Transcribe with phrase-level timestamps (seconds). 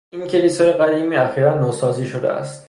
[0.13, 2.59] این کلیسای قدیمی اخیرا نوسازی شده است.